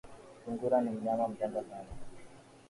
Sungura 0.45 0.81
ni 0.81 0.89
mnyama 0.91 1.27
mjanja 1.27 1.61
sana 1.63 1.89